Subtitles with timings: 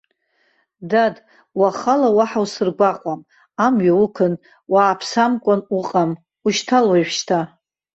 [0.89, 1.15] Дад,
[1.59, 3.21] уахала уаҳа усыргәаҟуам,
[3.65, 4.33] амҩа уқәын,
[4.73, 6.11] уааԥсамкәан уҟам,
[6.45, 7.39] ушьҭал уажәшьҭа.